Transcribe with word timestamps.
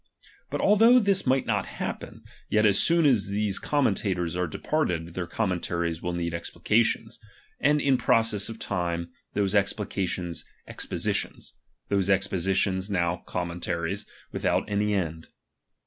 But 0.49 0.61
although 0.61 0.97
this 0.97 1.27
might 1.27 1.45
not 1.45 1.67
hap 1.77 1.99
pen, 1.99 2.23
yet 2.49 2.65
as 2.65 2.79
soon 2.81 3.05
as 3.05 3.27
these 3.27 3.59
commentators 3.59 4.35
are 4.35 4.47
de 4.47 4.57
parted, 4.57 5.09
their 5.13 5.27
commentaries 5.27 6.01
will 6.01 6.13
need 6.13 6.33
explications; 6.33 7.19
and 7.59 7.79
in 7.79 7.97
process 7.99 8.49
of 8.49 8.57
time, 8.57 9.11
those 9.35 9.53
explications 9.53 10.43
exposi 10.67 11.13
tions; 11.13 11.53
those 11.89 12.09
expositions 12.09 12.89
new 12.89 13.19
commentaries, 13.27 14.07
with 14.31 14.43
out 14.43 14.67
any 14.67 14.95
end. 14.95 15.27